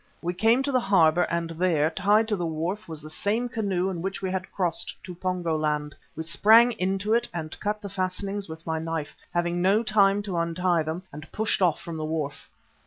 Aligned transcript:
We 0.19 0.33
came 0.33 0.63
to 0.63 0.71
the 0.71 0.79
harbour 0.79 1.27
and 1.29 1.51
there, 1.51 1.91
tied 1.91 2.27
to 2.29 2.35
the 2.35 2.43
wharf, 2.47 2.87
was 2.89 3.03
the 3.03 3.09
same 3.11 3.47
canoe 3.47 3.87
in 3.91 4.01
which 4.01 4.19
we 4.19 4.31
had 4.31 4.51
crossed 4.51 4.95
to 5.03 5.13
Pongo 5.13 5.55
land. 5.55 5.93
We 6.15 6.23
sprang 6.23 6.71
into 6.79 7.13
it 7.13 7.27
and 7.35 7.55
cut 7.59 7.83
the 7.83 7.87
fastenings 7.87 8.49
with 8.49 8.65
my 8.65 8.79
knife, 8.79 9.15
having 9.31 9.61
no 9.61 9.83
time 9.83 10.23
to 10.23 10.37
untie 10.37 10.81
them, 10.81 11.03
and 11.13 11.31
pushed 11.31 11.61
off 11.61 11.79
from 11.83 11.97
the 11.97 12.05
wharf. 12.05 12.49